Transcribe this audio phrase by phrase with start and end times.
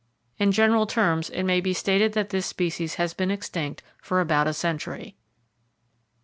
[0.39, 4.47] In general terms it may be stated that this species has been extinct for about
[4.47, 5.15] a century.